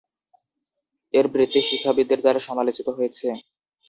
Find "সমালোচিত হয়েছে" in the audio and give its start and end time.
2.47-3.27